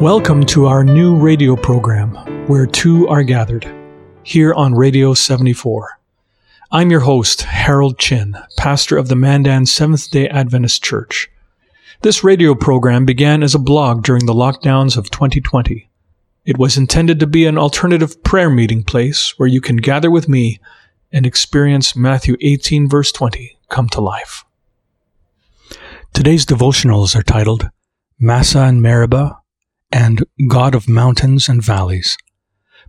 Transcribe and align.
Welcome 0.00 0.46
to 0.46 0.64
our 0.64 0.82
new 0.82 1.14
radio 1.14 1.56
program, 1.56 2.14
Where 2.46 2.64
Two 2.64 3.06
Are 3.08 3.22
Gathered, 3.22 3.70
here 4.22 4.54
on 4.54 4.74
Radio 4.74 5.12
74. 5.12 6.00
I'm 6.72 6.90
your 6.90 7.00
host, 7.00 7.42
Harold 7.42 7.98
Chin, 7.98 8.34
pastor 8.56 8.96
of 8.96 9.08
the 9.08 9.14
Mandan 9.14 9.66
Seventh 9.66 10.10
day 10.10 10.26
Adventist 10.30 10.82
Church. 10.82 11.28
This 12.00 12.24
radio 12.24 12.54
program 12.54 13.04
began 13.04 13.42
as 13.42 13.54
a 13.54 13.58
blog 13.58 14.02
during 14.02 14.24
the 14.24 14.32
lockdowns 14.32 14.96
of 14.96 15.10
2020. 15.10 15.90
It 16.46 16.56
was 16.56 16.78
intended 16.78 17.20
to 17.20 17.26
be 17.26 17.44
an 17.44 17.58
alternative 17.58 18.24
prayer 18.24 18.48
meeting 18.48 18.82
place 18.82 19.38
where 19.38 19.48
you 19.50 19.60
can 19.60 19.76
gather 19.76 20.10
with 20.10 20.30
me 20.30 20.60
and 21.12 21.26
experience 21.26 21.94
Matthew 21.94 22.38
18, 22.40 22.88
verse 22.88 23.12
20, 23.12 23.58
come 23.68 23.90
to 23.90 24.00
life. 24.00 24.46
Today's 26.14 26.46
devotionals 26.46 27.14
are 27.14 27.22
titled 27.22 27.68
Massah 28.18 28.60
and 28.60 28.80
Meribah 28.80 29.39
and 29.92 30.24
God 30.48 30.74
of 30.74 30.88
Mountains 30.88 31.48
and 31.48 31.62
Valleys. 31.62 32.16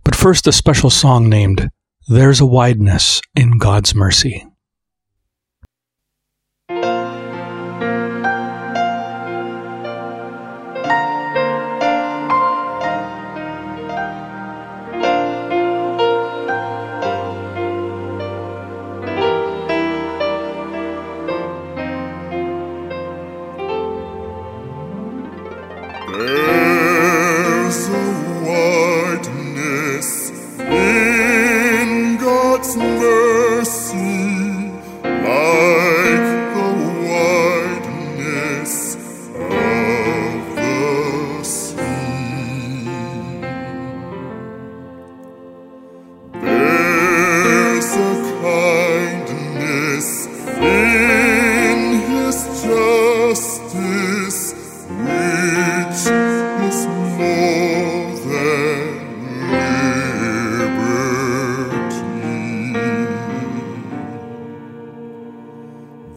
But 0.04 0.14
first, 0.16 0.46
a 0.46 0.52
special 0.52 0.90
song 0.90 1.28
named 1.28 1.70
There's 2.08 2.40
a 2.40 2.46
Wideness 2.46 3.20
in 3.34 3.58
God's 3.58 3.94
Mercy. 3.94 4.46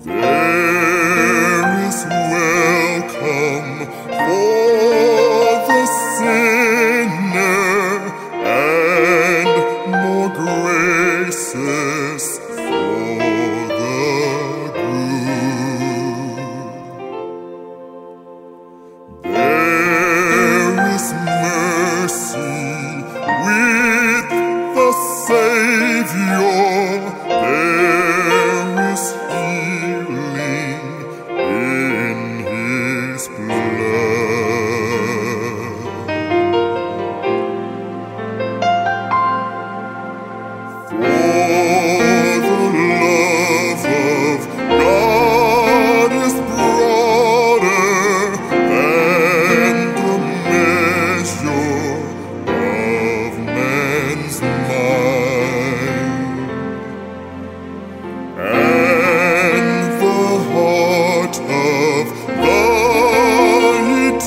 Yeah. 0.05 0.34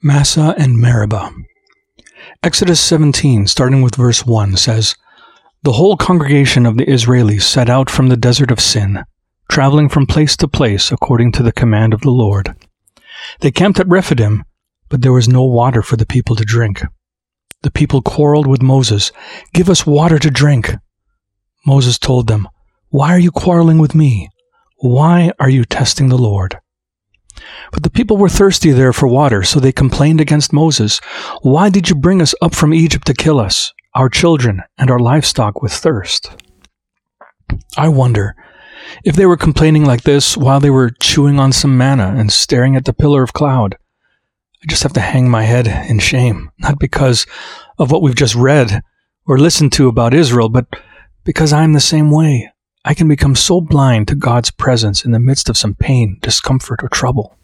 Massah 0.00 0.54
and 0.56 0.78
Meribah. 0.78 1.32
Exodus 2.44 2.78
17, 2.80 3.48
starting 3.48 3.82
with 3.82 3.96
verse 3.96 4.24
1, 4.24 4.56
says, 4.56 4.94
The 5.64 5.72
whole 5.72 5.96
congregation 5.96 6.66
of 6.66 6.76
the 6.76 6.86
Israelis 6.86 7.42
set 7.42 7.68
out 7.68 7.90
from 7.90 8.08
the 8.08 8.16
desert 8.16 8.52
of 8.52 8.60
Sin, 8.60 9.04
traveling 9.50 9.88
from 9.88 10.06
place 10.06 10.36
to 10.36 10.46
place 10.46 10.92
according 10.92 11.32
to 11.32 11.42
the 11.42 11.50
command 11.50 11.92
of 11.92 12.02
the 12.02 12.12
Lord. 12.12 12.54
They 13.40 13.50
camped 13.50 13.80
at 13.80 13.88
Rephidim, 13.88 14.44
but 14.88 15.02
there 15.02 15.12
was 15.12 15.26
no 15.26 15.42
water 15.42 15.82
for 15.82 15.96
the 15.96 16.06
people 16.06 16.36
to 16.36 16.44
drink. 16.44 16.80
The 17.62 17.72
people 17.72 18.00
quarreled 18.00 18.46
with 18.46 18.62
Moses, 18.62 19.10
Give 19.52 19.68
us 19.68 19.84
water 19.84 20.20
to 20.20 20.30
drink. 20.30 20.76
Moses 21.66 21.98
told 21.98 22.28
them, 22.28 22.46
Why 22.90 23.12
are 23.16 23.18
you 23.18 23.32
quarreling 23.32 23.78
with 23.78 23.96
me? 23.96 24.28
Why 24.76 25.32
are 25.40 25.50
you 25.50 25.64
testing 25.64 26.08
the 26.08 26.16
Lord? 26.16 26.60
But 27.72 27.82
the 27.82 27.90
people 27.90 28.16
were 28.16 28.28
thirsty 28.28 28.70
there 28.70 28.92
for 28.92 29.06
water, 29.06 29.42
so 29.42 29.60
they 29.60 29.72
complained 29.72 30.20
against 30.20 30.52
Moses. 30.52 31.00
Why 31.42 31.70
did 31.70 31.88
you 31.88 31.94
bring 31.94 32.22
us 32.22 32.34
up 32.40 32.54
from 32.54 32.74
Egypt 32.74 33.06
to 33.06 33.14
kill 33.14 33.38
us, 33.38 33.72
our 33.94 34.08
children, 34.08 34.62
and 34.78 34.90
our 34.90 34.98
livestock 34.98 35.62
with 35.62 35.72
thirst? 35.72 36.30
I 37.76 37.88
wonder 37.88 38.36
if 39.04 39.16
they 39.16 39.26
were 39.26 39.36
complaining 39.36 39.84
like 39.84 40.02
this 40.02 40.36
while 40.36 40.60
they 40.60 40.70
were 40.70 40.90
chewing 40.90 41.38
on 41.38 41.52
some 41.52 41.76
manna 41.76 42.14
and 42.16 42.32
staring 42.32 42.76
at 42.76 42.84
the 42.84 42.92
pillar 42.92 43.22
of 43.22 43.32
cloud. 43.32 43.76
I 44.62 44.66
just 44.68 44.82
have 44.82 44.92
to 44.94 45.00
hang 45.00 45.30
my 45.30 45.44
head 45.44 45.66
in 45.88 45.98
shame, 46.00 46.50
not 46.58 46.78
because 46.78 47.26
of 47.78 47.90
what 47.90 48.02
we've 48.02 48.16
just 48.16 48.34
read 48.34 48.82
or 49.26 49.38
listened 49.38 49.72
to 49.72 49.88
about 49.88 50.14
Israel, 50.14 50.48
but 50.48 50.66
because 51.24 51.52
I'm 51.52 51.74
the 51.74 51.80
same 51.80 52.10
way. 52.10 52.50
I 52.88 52.94
can 52.94 53.06
become 53.06 53.34
so 53.34 53.60
blind 53.60 54.08
to 54.08 54.14
God's 54.14 54.50
presence 54.50 55.04
in 55.04 55.10
the 55.10 55.20
midst 55.20 55.50
of 55.50 55.58
some 55.58 55.74
pain, 55.74 56.16
discomfort, 56.22 56.82
or 56.82 56.88
trouble. 56.88 57.36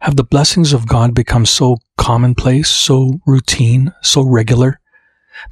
Have 0.00 0.16
the 0.16 0.24
blessings 0.24 0.72
of 0.72 0.88
God 0.88 1.14
become 1.14 1.46
so 1.46 1.76
commonplace, 1.96 2.68
so 2.68 3.20
routine, 3.24 3.92
so 4.02 4.20
regular, 4.20 4.80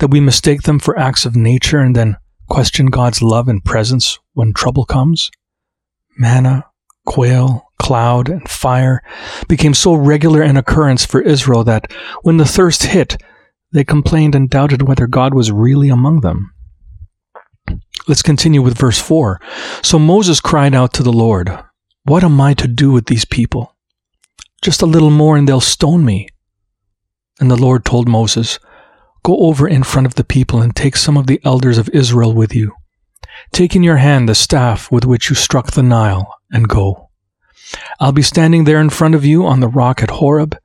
that 0.00 0.10
we 0.10 0.18
mistake 0.18 0.62
them 0.62 0.80
for 0.80 0.98
acts 0.98 1.24
of 1.24 1.36
nature 1.36 1.78
and 1.78 1.94
then 1.94 2.16
question 2.48 2.86
God's 2.86 3.22
love 3.22 3.46
and 3.46 3.64
presence 3.64 4.18
when 4.32 4.52
trouble 4.52 4.84
comes? 4.84 5.30
Manna, 6.18 6.66
quail, 7.06 7.70
cloud, 7.78 8.28
and 8.28 8.50
fire 8.50 9.04
became 9.46 9.72
so 9.72 9.94
regular 9.94 10.42
an 10.42 10.56
occurrence 10.56 11.06
for 11.06 11.20
Israel 11.20 11.62
that 11.62 11.92
when 12.22 12.38
the 12.38 12.44
thirst 12.44 12.86
hit, 12.86 13.22
they 13.70 13.84
complained 13.84 14.34
and 14.34 14.50
doubted 14.50 14.82
whether 14.82 15.06
God 15.06 15.32
was 15.32 15.52
really 15.52 15.90
among 15.90 16.22
them. 16.22 16.52
Let's 18.08 18.22
continue 18.22 18.62
with 18.62 18.78
verse 18.78 19.00
4. 19.00 19.40
So 19.82 19.98
Moses 19.98 20.40
cried 20.40 20.74
out 20.74 20.92
to 20.94 21.02
the 21.02 21.12
Lord, 21.12 21.50
What 22.04 22.24
am 22.24 22.40
I 22.40 22.54
to 22.54 22.66
do 22.66 22.92
with 22.92 23.06
these 23.06 23.24
people? 23.24 23.76
Just 24.62 24.82
a 24.82 24.86
little 24.86 25.10
more 25.10 25.36
and 25.36 25.48
they'll 25.48 25.60
stone 25.60 26.04
me. 26.04 26.28
And 27.38 27.50
the 27.50 27.56
Lord 27.56 27.84
told 27.84 28.08
Moses, 28.08 28.58
Go 29.22 29.36
over 29.38 29.68
in 29.68 29.82
front 29.82 30.06
of 30.06 30.14
the 30.14 30.24
people 30.24 30.62
and 30.62 30.74
take 30.74 30.96
some 30.96 31.16
of 31.16 31.26
the 31.26 31.40
elders 31.44 31.78
of 31.78 31.88
Israel 31.90 32.34
with 32.34 32.54
you. 32.54 32.74
Take 33.52 33.76
in 33.76 33.82
your 33.82 33.96
hand 33.96 34.28
the 34.28 34.34
staff 34.34 34.90
with 34.90 35.04
which 35.04 35.28
you 35.28 35.36
struck 35.36 35.72
the 35.72 35.82
Nile, 35.82 36.34
and 36.50 36.68
go. 36.68 37.10
I'll 37.98 38.12
be 38.12 38.22
standing 38.22 38.64
there 38.64 38.80
in 38.80 38.90
front 38.90 39.14
of 39.14 39.24
you 39.24 39.46
on 39.46 39.60
the 39.60 39.68
rock 39.68 40.02
at 40.02 40.10
Horeb. 40.10 40.56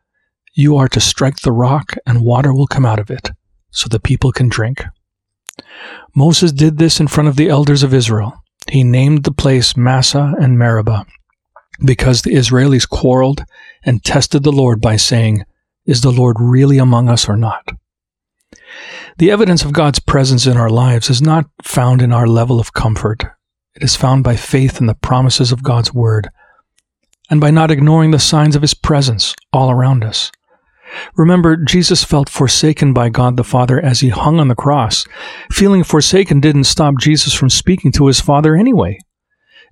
You 0.54 0.78
are 0.78 0.88
to 0.90 1.02
strike 1.02 1.42
the 1.42 1.52
rock, 1.52 1.96
and 2.06 2.24
water 2.24 2.54
will 2.54 2.68
come 2.68 2.86
out 2.86 3.00
of 3.00 3.12
it, 3.12 3.32
so 3.72 3.88
the 3.88 4.00
people 4.00 4.32
can 4.32 4.48
drink. 4.48 4.84
Moses 6.16 6.52
did 6.52 6.78
this 6.78 7.00
in 7.00 7.08
front 7.08 7.30
of 7.30 7.36
the 7.36 7.50
elders 7.50 7.84
of 7.84 7.94
Israel. 7.94 8.34
He 8.70 8.84
named 8.84 9.24
the 9.24 9.32
place 9.32 9.78
Massah 9.78 10.34
and 10.40 10.58
Meribah, 10.58 11.06
because 11.84 12.22
the 12.22 12.34
Israelis 12.34 12.88
quarreled 12.88 13.44
and 13.84 14.04
tested 14.04 14.44
the 14.44 14.52
Lord 14.52 14.82
by 14.82 14.96
saying, 14.96 15.44
Is 15.86 16.02
the 16.02 16.12
Lord 16.12 16.38
really 16.40 16.78
among 16.78 17.10
us 17.10 17.30
or 17.30 17.38
not? 17.38 17.70
The 19.18 19.32
evidence 19.32 19.64
of 19.64 19.74
God's 19.74 20.00
presence 20.00 20.46
in 20.46 20.58
our 20.58 20.70
lives 20.70 21.10
is 21.10 21.22
not 21.22 21.46
found 21.64 22.02
in 22.02 22.12
our 22.12 22.28
level 22.28 22.60
of 22.60 22.74
comfort. 22.74 23.24
It 23.76 23.84
is 23.84 23.96
found 23.96 24.24
by 24.24 24.36
faith 24.36 24.80
in 24.80 24.88
the 24.88 24.96
promises 24.96 25.52
of 25.52 25.64
God's 25.64 25.94
Word 25.94 26.30
and 27.30 27.42
by 27.42 27.52
not 27.52 27.72
ignoring 27.72 28.12
the 28.12 28.20
signs 28.20 28.56
of 28.56 28.62
His 28.62 28.74
presence 28.74 29.34
all 29.52 29.72
around 29.72 30.04
us. 30.04 30.32
Remember, 31.16 31.56
Jesus 31.56 32.04
felt 32.04 32.30
forsaken 32.30 32.94
by 32.94 33.10
God 33.10 33.38
the 33.38 33.44
Father 33.44 33.80
as 33.80 34.00
he 34.00 34.10
hung 34.10 34.40
on 34.40 34.48
the 34.48 34.56
cross. 34.56 35.06
Feeling 35.52 35.84
forsaken 35.84 36.40
didn't 36.40 36.66
stop 36.66 36.96
Jesus 37.00 37.34
from 37.34 37.50
speaking 37.50 37.92
to 37.94 38.08
his 38.08 38.20
Father 38.20 38.56
anyway. 38.56 39.00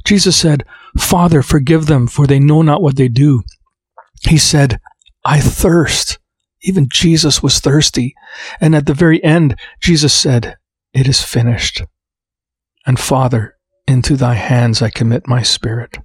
Jesus 0.06 0.36
said, 0.36 0.66
Father, 0.98 1.42
forgive 1.42 1.86
them, 1.86 2.08
for 2.08 2.28
they 2.28 2.40
know 2.40 2.62
not 2.62 2.82
what 2.82 2.98
they 2.98 3.08
do. 3.08 3.44
He 4.22 4.38
said, 4.38 4.80
I 5.26 5.40
thirst. 5.40 6.20
Even 6.62 6.88
Jesus 6.90 7.44
was 7.44 7.60
thirsty. 7.60 8.16
And 8.60 8.76
at 8.76 8.86
the 8.86 8.94
very 8.94 9.24
end, 9.24 9.58
Jesus 9.80 10.14
said, 10.14 10.56
It 10.94 11.08
is 11.08 11.22
finished. 11.22 11.82
And 12.86 13.00
Father, 13.00 13.56
into 13.88 14.16
thy 14.16 14.36
hands 14.36 14.82
I 14.82 14.90
commit 14.90 15.28
my 15.28 15.42
spirit. 15.42 15.98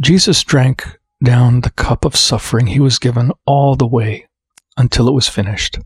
Jesus 0.00 0.42
drank 0.42 0.98
down 1.22 1.60
the 1.60 1.70
cup 1.70 2.04
of 2.04 2.16
suffering 2.16 2.68
he 2.68 2.80
was 2.80 2.98
given 2.98 3.30
all 3.46 3.76
the 3.76 3.86
way 3.86 4.26
until 4.76 5.08
it 5.08 5.14
was 5.14 5.28
finished. 5.28 5.78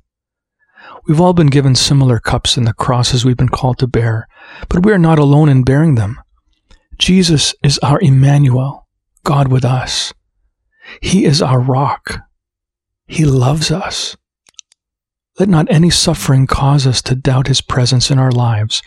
We've 1.07 1.21
all 1.21 1.33
been 1.33 1.49
given 1.49 1.75
similar 1.75 2.19
cups 2.19 2.57
in 2.57 2.65
the 2.65 2.73
crosses 2.73 3.25
we've 3.25 3.37
been 3.37 3.49
called 3.49 3.79
to 3.79 3.87
bear, 3.87 4.29
but 4.69 4.85
we 4.85 4.93
are 4.93 4.99
not 4.99 5.19
alone 5.19 5.49
in 5.49 5.63
bearing 5.63 5.95
them. 5.95 6.21
Jesus 6.99 7.55
is 7.63 7.79
our 7.79 8.01
Emmanuel, 8.01 8.87
God 9.25 9.49
with 9.49 9.65
us. 9.65 10.13
He 11.01 11.25
is 11.25 11.43
our 11.43 11.61
rock. 11.61 12.21
He 13.07 13.25
loves 13.25 13.71
us. 13.71 14.17
Let 15.39 15.49
not 15.49 15.71
any 15.71 15.91
suffering 15.91 16.47
cause 16.47 16.87
us 16.87 17.03
to 17.03 17.15
doubt 17.15 17.49
his 17.49 17.61
presence 17.61 18.11
in 18.11 18.19
our 18.19 18.33
lives. 18.33 18.83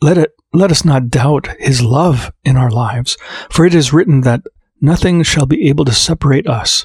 Let 0.00 0.18
it 0.18 0.30
let 0.52 0.70
us 0.70 0.84
not 0.84 1.10
doubt 1.10 1.48
his 1.58 1.82
love 1.82 2.30
in 2.44 2.56
our 2.56 2.70
lives, 2.70 3.16
for 3.50 3.66
it 3.66 3.74
is 3.74 3.92
written 3.92 4.20
that 4.20 4.42
nothing 4.84 5.22
shall 5.22 5.46
be 5.46 5.66
able 5.70 5.86
to 5.86 5.92
separate 5.92 6.46
us 6.46 6.84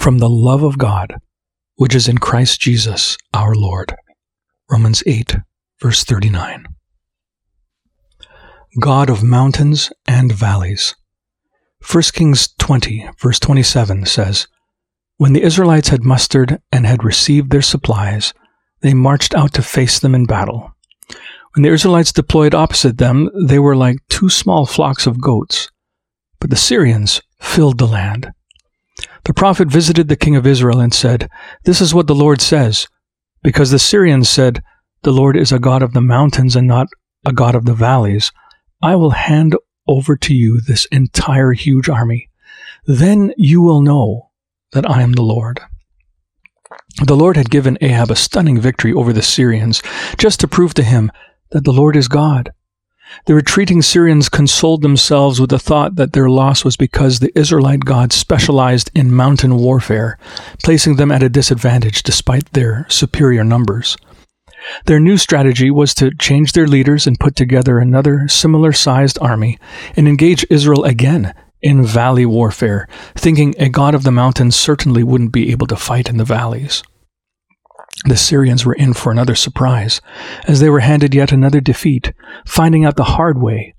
from 0.00 0.16
the 0.16 0.30
love 0.30 0.62
of 0.62 0.78
God, 0.78 1.14
which 1.76 1.94
is 1.94 2.08
in 2.08 2.16
Christ 2.16 2.58
Jesus 2.58 3.18
our 3.34 3.54
Lord. 3.54 3.94
Romans 4.70 5.02
8, 5.04 5.36
verse 5.78 6.04
39. 6.04 6.64
God 8.80 9.10
of 9.10 9.22
mountains 9.22 9.92
and 10.08 10.32
valleys. 10.32 10.94
1 11.90 12.02
Kings 12.14 12.54
20, 12.58 13.10
verse 13.20 13.38
27 13.38 14.06
says, 14.06 14.48
When 15.18 15.34
the 15.34 15.42
Israelites 15.42 15.88
had 15.90 16.04
mustered 16.04 16.62
and 16.72 16.86
had 16.86 17.04
received 17.04 17.50
their 17.50 17.60
supplies, 17.60 18.32
they 18.80 18.94
marched 18.94 19.34
out 19.34 19.52
to 19.52 19.62
face 19.62 20.00
them 20.00 20.14
in 20.14 20.24
battle. 20.24 20.72
When 21.54 21.62
the 21.62 21.72
Israelites 21.72 22.12
deployed 22.12 22.54
opposite 22.54 22.96
them, 22.96 23.28
they 23.46 23.58
were 23.58 23.76
like 23.76 23.98
two 24.08 24.30
small 24.30 24.64
flocks 24.64 25.06
of 25.06 25.20
goats 25.20 25.68
but 26.42 26.50
the 26.50 26.56
Syrians 26.56 27.22
filled 27.38 27.78
the 27.78 27.86
land. 27.86 28.32
The 29.26 29.32
prophet 29.32 29.68
visited 29.68 30.08
the 30.08 30.16
king 30.16 30.34
of 30.34 30.44
Israel 30.44 30.80
and 30.80 30.92
said, 30.92 31.30
This 31.62 31.80
is 31.80 31.94
what 31.94 32.08
the 32.08 32.16
Lord 32.16 32.40
says. 32.40 32.88
Because 33.44 33.70
the 33.70 33.78
Syrians 33.78 34.28
said, 34.28 34.60
The 35.02 35.12
Lord 35.12 35.36
is 35.36 35.52
a 35.52 35.60
God 35.60 35.84
of 35.84 35.92
the 35.92 36.00
mountains 36.00 36.56
and 36.56 36.66
not 36.66 36.88
a 37.24 37.32
God 37.32 37.54
of 37.54 37.64
the 37.64 37.74
valleys, 37.74 38.32
I 38.82 38.96
will 38.96 39.10
hand 39.10 39.54
over 39.86 40.16
to 40.16 40.34
you 40.34 40.60
this 40.60 40.84
entire 40.86 41.52
huge 41.52 41.88
army. 41.88 42.28
Then 42.86 43.32
you 43.36 43.62
will 43.62 43.80
know 43.80 44.30
that 44.72 44.90
I 44.90 45.02
am 45.02 45.12
the 45.12 45.22
Lord. 45.22 45.60
The 47.04 47.14
Lord 47.14 47.36
had 47.36 47.50
given 47.50 47.78
Ahab 47.80 48.10
a 48.10 48.16
stunning 48.16 48.60
victory 48.60 48.92
over 48.92 49.12
the 49.12 49.22
Syrians 49.22 49.80
just 50.18 50.40
to 50.40 50.48
prove 50.48 50.74
to 50.74 50.82
him 50.82 51.12
that 51.52 51.62
the 51.62 51.72
Lord 51.72 51.94
is 51.94 52.08
God. 52.08 52.52
The 53.26 53.34
retreating 53.34 53.82
Syrians 53.82 54.28
consoled 54.28 54.82
themselves 54.82 55.40
with 55.40 55.50
the 55.50 55.58
thought 55.58 55.96
that 55.96 56.12
their 56.12 56.28
loss 56.28 56.64
was 56.64 56.76
because 56.76 57.18
the 57.18 57.36
Israelite 57.38 57.84
gods 57.84 58.14
specialized 58.14 58.90
in 58.94 59.14
mountain 59.14 59.56
warfare, 59.56 60.18
placing 60.62 60.96
them 60.96 61.12
at 61.12 61.22
a 61.22 61.28
disadvantage 61.28 62.02
despite 62.02 62.52
their 62.52 62.86
superior 62.88 63.44
numbers. 63.44 63.96
Their 64.86 65.00
new 65.00 65.16
strategy 65.16 65.70
was 65.70 65.94
to 65.94 66.14
change 66.14 66.52
their 66.52 66.66
leaders 66.66 67.06
and 67.06 67.18
put 67.18 67.36
together 67.36 67.78
another 67.78 68.28
similar 68.28 68.72
sized 68.72 69.18
army 69.20 69.58
and 69.96 70.06
engage 70.06 70.46
Israel 70.50 70.84
again 70.84 71.34
in 71.60 71.84
valley 71.84 72.26
warfare, 72.26 72.88
thinking 73.14 73.54
a 73.58 73.68
god 73.68 73.94
of 73.94 74.02
the 74.02 74.10
mountains 74.10 74.56
certainly 74.56 75.02
wouldn't 75.02 75.32
be 75.32 75.50
able 75.50 75.66
to 75.68 75.76
fight 75.76 76.08
in 76.08 76.16
the 76.16 76.24
valleys. 76.24 76.82
The 78.04 78.16
Syrians 78.16 78.64
were 78.66 78.74
in 78.74 78.94
for 78.94 79.12
another 79.12 79.34
surprise, 79.34 80.00
as 80.48 80.60
they 80.60 80.68
were 80.68 80.80
handed 80.80 81.14
yet 81.14 81.30
another 81.30 81.60
defeat, 81.60 82.12
finding 82.46 82.84
out 82.84 82.96
the 82.96 83.04
hard 83.04 83.40
way 83.40 83.74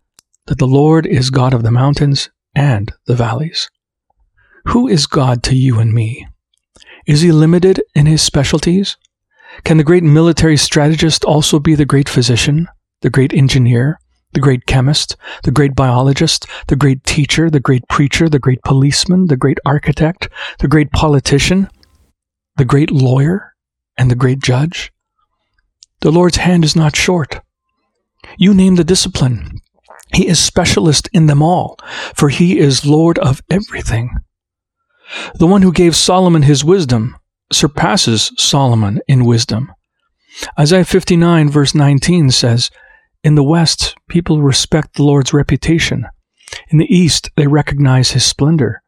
that 0.47 0.59
the 0.59 0.67
Lord 0.67 1.05
is 1.05 1.29
God 1.29 1.53
of 1.53 1.63
the 1.63 1.71
mountains 1.71 2.29
and 2.55 2.93
the 3.05 3.15
valleys. 3.15 3.69
Who 4.65 4.87
is 4.87 5.07
God 5.07 5.43
to 5.43 5.55
you 5.55 5.79
and 5.79 5.93
me? 5.93 6.27
Is 7.05 7.21
he 7.21 7.31
limited 7.31 7.81
in 7.95 8.05
his 8.05 8.21
specialties? 8.21 8.97
Can 9.65 9.77
the 9.77 9.83
great 9.83 10.03
military 10.03 10.57
strategist 10.57 11.25
also 11.25 11.59
be 11.59 11.75
the 11.75 11.85
great 11.85 12.07
physician, 12.07 12.67
the 13.01 13.09
great 13.09 13.33
engineer, 13.33 13.99
the 14.33 14.39
great 14.39 14.65
chemist, 14.65 15.15
the 15.43 15.51
great 15.51 15.75
biologist, 15.75 16.47
the 16.67 16.75
great 16.75 17.03
teacher, 17.03 17.49
the 17.49 17.59
great 17.59 17.87
preacher, 17.87 18.29
the 18.29 18.39
great 18.39 18.61
policeman, 18.63 19.27
the 19.27 19.37
great 19.37 19.59
architect, 19.65 20.29
the 20.59 20.67
great 20.67 20.91
politician, 20.91 21.69
the 22.55 22.65
great 22.65 22.89
lawyer, 22.89 23.52
and 23.97 24.09
the 24.09 24.15
great 24.15 24.39
judge? 24.39 24.91
The 26.01 26.11
Lord's 26.11 26.37
hand 26.37 26.65
is 26.65 26.75
not 26.75 26.95
short. 26.95 27.41
You 28.37 28.53
name 28.53 28.75
the 28.75 28.83
discipline. 28.83 29.61
He 30.13 30.27
is 30.27 30.39
specialist 30.39 31.09
in 31.13 31.27
them 31.27 31.41
all, 31.41 31.77
for 32.15 32.29
he 32.29 32.59
is 32.59 32.85
Lord 32.85 33.17
of 33.19 33.41
everything. 33.49 34.11
The 35.35 35.47
one 35.47 35.61
who 35.61 35.71
gave 35.71 35.95
Solomon 35.95 36.43
his 36.43 36.63
wisdom 36.63 37.15
surpasses 37.51 38.31
Solomon 38.37 39.01
in 39.07 39.25
wisdom. 39.25 39.71
Isaiah 40.59 40.85
59, 40.85 41.49
verse 41.49 41.75
19 41.75 42.31
says, 42.31 42.69
In 43.23 43.35
the 43.35 43.43
West, 43.43 43.95
people 44.07 44.41
respect 44.41 44.95
the 44.95 45.03
Lord's 45.03 45.33
reputation. 45.33 46.05
In 46.69 46.77
the 46.77 46.93
East, 46.93 47.29
they 47.35 47.47
recognize 47.47 48.11
his 48.11 48.25
splendor. 48.25 48.82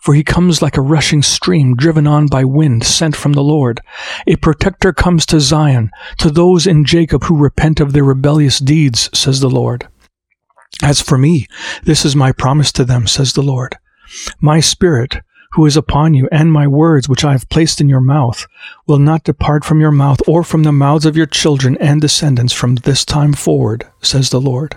For 0.00 0.14
he 0.14 0.22
comes 0.22 0.62
like 0.62 0.76
a 0.76 0.82
rushing 0.82 1.22
stream 1.22 1.74
driven 1.74 2.06
on 2.06 2.26
by 2.26 2.44
wind 2.44 2.84
sent 2.84 3.16
from 3.16 3.32
the 3.32 3.42
Lord. 3.42 3.80
A 4.26 4.36
protector 4.36 4.92
comes 4.92 5.26
to 5.26 5.40
Zion, 5.40 5.90
to 6.18 6.30
those 6.30 6.66
in 6.66 6.84
Jacob 6.84 7.24
who 7.24 7.36
repent 7.36 7.80
of 7.80 7.92
their 7.92 8.04
rebellious 8.04 8.58
deeds, 8.58 9.10
says 9.12 9.40
the 9.40 9.50
Lord. 9.50 9.88
As 10.82 11.00
for 11.00 11.18
me, 11.18 11.46
this 11.82 12.04
is 12.04 12.14
my 12.14 12.32
promise 12.32 12.70
to 12.72 12.84
them, 12.84 13.06
says 13.06 13.32
the 13.32 13.42
Lord. 13.42 13.76
My 14.40 14.60
spirit, 14.60 15.16
who 15.52 15.66
is 15.66 15.76
upon 15.76 16.14
you, 16.14 16.28
and 16.30 16.52
my 16.52 16.66
words 16.66 17.08
which 17.08 17.24
I 17.24 17.32
have 17.32 17.48
placed 17.48 17.80
in 17.80 17.88
your 17.88 18.00
mouth, 18.00 18.46
will 18.86 18.98
not 18.98 19.24
depart 19.24 19.64
from 19.64 19.80
your 19.80 19.90
mouth 19.90 20.20
or 20.28 20.44
from 20.44 20.62
the 20.62 20.72
mouths 20.72 21.06
of 21.06 21.16
your 21.16 21.26
children 21.26 21.76
and 21.78 22.00
descendants 22.00 22.52
from 22.52 22.76
this 22.76 23.04
time 23.04 23.32
forward, 23.32 23.86
says 24.00 24.30
the 24.30 24.40
Lord. 24.40 24.76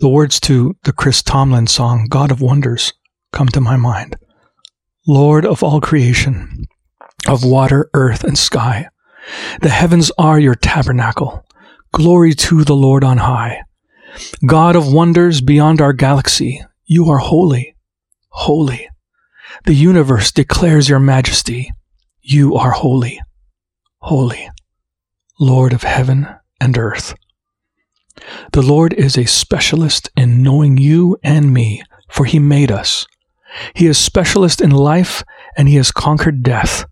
The 0.00 0.08
words 0.08 0.38
to 0.40 0.76
the 0.84 0.92
Chris 0.92 1.22
Tomlin 1.22 1.66
song, 1.66 2.06
God 2.08 2.30
of 2.30 2.40
Wonders, 2.40 2.92
come 3.32 3.48
to 3.48 3.60
my 3.60 3.76
mind. 3.76 4.16
Lord 5.06 5.46
of 5.46 5.62
all 5.62 5.80
creation, 5.80 6.66
of 7.26 7.44
water, 7.44 7.90
earth, 7.94 8.24
and 8.24 8.38
sky, 8.38 8.88
the 9.60 9.68
heavens 9.68 10.10
are 10.18 10.38
your 10.38 10.54
tabernacle. 10.54 11.44
Glory 11.92 12.34
to 12.34 12.64
the 12.64 12.76
Lord 12.76 13.04
on 13.04 13.18
high. 13.18 13.62
God 14.46 14.76
of 14.76 14.92
wonders 14.92 15.40
beyond 15.40 15.80
our 15.80 15.92
galaxy, 15.92 16.62
you 16.86 17.08
are 17.10 17.18
holy, 17.18 17.74
holy. 18.28 18.88
The 19.64 19.74
universe 19.74 20.30
declares 20.30 20.88
your 20.88 21.00
majesty. 21.00 21.70
You 22.20 22.54
are 22.56 22.72
holy, 22.72 23.20
holy, 23.98 24.48
Lord 25.40 25.72
of 25.72 25.82
heaven 25.82 26.28
and 26.60 26.76
earth. 26.76 27.14
The 28.52 28.62
Lord 28.62 28.92
is 28.94 29.16
a 29.16 29.26
specialist 29.26 30.10
in 30.16 30.42
knowing 30.42 30.76
you 30.76 31.16
and 31.22 31.52
me, 31.54 31.82
for 32.10 32.24
he 32.24 32.38
made 32.38 32.70
us. 32.70 33.06
He 33.74 33.86
is 33.86 33.98
specialist 33.98 34.60
in 34.60 34.70
life, 34.70 35.22
and 35.56 35.68
he 35.68 35.76
has 35.76 35.90
conquered 35.90 36.42
death. 36.42 36.84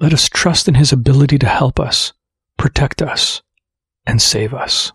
Let 0.00 0.12
us 0.12 0.28
trust 0.28 0.68
in 0.68 0.74
his 0.74 0.92
ability 0.92 1.38
to 1.38 1.46
help 1.46 1.80
us, 1.80 2.12
protect 2.56 3.02
us, 3.02 3.42
and 4.06 4.22
save 4.22 4.54
us. 4.54 4.92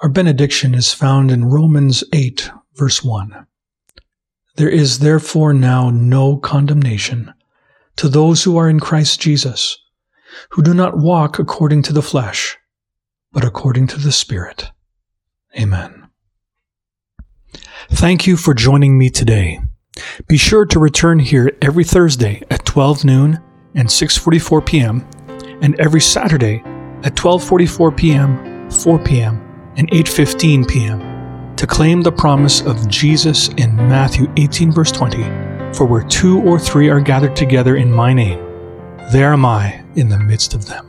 Our 0.00 0.08
benediction 0.08 0.74
is 0.74 0.92
found 0.92 1.30
in 1.30 1.46
Romans 1.46 2.04
8, 2.12 2.50
verse 2.74 3.02
1. 3.02 3.46
There 4.56 4.68
is 4.68 4.98
therefore 4.98 5.52
now 5.52 5.90
no 5.90 6.36
condemnation 6.36 7.32
to 7.96 8.08
those 8.08 8.44
who 8.44 8.56
are 8.58 8.68
in 8.68 8.80
Christ 8.80 9.20
Jesus, 9.20 9.78
who 10.50 10.62
do 10.62 10.74
not 10.74 10.98
walk 10.98 11.38
according 11.38 11.82
to 11.82 11.92
the 11.92 12.02
flesh, 12.02 12.58
but 13.32 13.44
according 13.44 13.86
to 13.88 13.98
the 13.98 14.12
Spirit. 14.12 14.70
Amen. 15.58 16.05
Thank 17.90 18.26
you 18.26 18.36
for 18.36 18.52
joining 18.52 18.98
me 18.98 19.10
today. 19.10 19.60
Be 20.26 20.36
sure 20.36 20.66
to 20.66 20.78
return 20.78 21.18
here 21.18 21.56
every 21.62 21.84
Thursday 21.84 22.42
at 22.50 22.66
12 22.66 23.04
noon 23.04 23.40
and 23.74 23.88
6:44 23.88 24.66
p.m. 24.66 25.06
and 25.62 25.78
every 25.80 26.00
Saturday 26.00 26.62
at 27.04 27.14
12:44 27.14 27.96
p.m., 27.96 28.70
4 28.70 28.98
p.m., 28.98 29.72
and 29.76 29.90
8:15 29.90 30.68
p.m. 30.68 31.56
to 31.56 31.66
claim 31.66 32.02
the 32.02 32.12
promise 32.12 32.60
of 32.62 32.88
Jesus 32.88 33.48
in 33.56 33.76
Matthew 33.76 34.30
18 34.36 34.72
verse 34.72 34.92
20, 34.92 35.22
for 35.72 35.86
where 35.86 36.02
two 36.02 36.42
or 36.42 36.58
three 36.58 36.90
are 36.90 37.00
gathered 37.00 37.36
together 37.36 37.76
in 37.76 37.90
my 37.90 38.12
name, 38.12 38.40
there 39.12 39.32
am 39.32 39.46
I 39.46 39.84
in 39.94 40.08
the 40.08 40.18
midst 40.18 40.54
of 40.54 40.66
them. 40.66 40.85